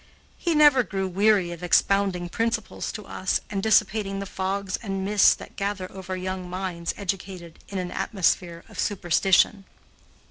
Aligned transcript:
He 0.39 0.55
never 0.55 0.81
grew 0.81 1.07
weary 1.07 1.51
of 1.51 1.61
expounding 1.61 2.27
principles 2.27 2.91
to 2.93 3.05
us 3.05 3.39
and 3.51 3.61
dissipating 3.61 4.17
the 4.17 4.25
fogs 4.25 4.77
and 4.81 5.05
mists 5.05 5.35
that 5.35 5.55
gather 5.55 5.91
over 5.91 6.17
young 6.17 6.49
minds 6.49 6.95
educated 6.97 7.59
in 7.69 7.77
an 7.77 7.91
atmosphere 7.91 8.63
of 8.67 8.79
superstition. 8.79 9.63